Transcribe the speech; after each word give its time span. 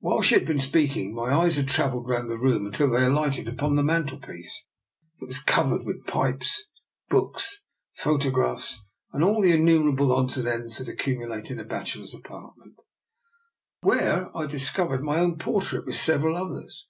While 0.00 0.22
she 0.22 0.34
had 0.34 0.46
been 0.46 0.58
speaking, 0.58 1.14
my 1.14 1.32
eyes 1.32 1.54
had 1.54 1.66
trav 1.68 1.92
elled 1.92 2.08
round 2.08 2.28
the 2.28 2.36
room 2.36 2.66
until 2.66 2.90
they 2.90 3.04
alighted 3.04 3.46
upon 3.46 3.76
the 3.76 3.84
mantelpiece 3.84 4.64
(it 5.20 5.26
was 5.28 5.38
covered 5.38 5.84
with 5.84 6.08
pipes, 6.08 6.64
books, 7.08 7.62
photographs, 7.94 8.84
and 9.12 9.22
all 9.22 9.40
the 9.40 9.52
innumerable 9.52 10.10
odds 10.12 10.36
and 10.36 10.48
ends 10.48 10.78
that 10.78 10.88
accumulate 10.88 11.52
in 11.52 11.60
a 11.60 11.64
bachelor's 11.64 12.16
apartment), 12.16 12.80
where 13.82 14.36
I 14.36 14.46
discovered 14.46 15.04
my 15.04 15.20
own 15.20 15.38
por 15.38 15.62
trait 15.62 15.86
with 15.86 15.94
several 15.94 16.34
others. 16.34 16.88